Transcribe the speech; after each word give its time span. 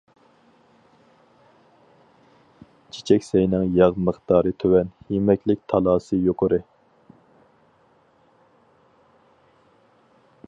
چېچەكسەينىڭ 2.95 3.67
ياغ 3.81 3.99
مىقدارى 4.07 4.55
تۆۋەن، 4.63 4.89
يېمەكلىك 5.17 5.61
تالاسى 5.75 6.21
يۇقىرى. 6.29 6.61